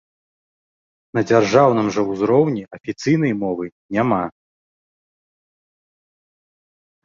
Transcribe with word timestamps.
На 1.17 1.21
дзяржаўным 1.31 1.87
жа 1.97 2.01
ўзроўні 2.11 2.61
афіцыйнай 2.79 3.33
мовы 3.45 3.71
няма. 3.99 4.21